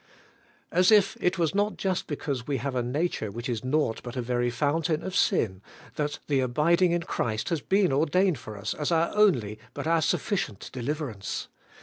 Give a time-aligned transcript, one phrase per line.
[0.71, 4.15] As if it was not just because we have a nature which is naught but
[4.15, 5.61] a very fountain of sin,
[5.93, 10.01] that the abiding in Christ has been ordained for us as our only but our
[10.01, 11.49] sufKcient deliverance!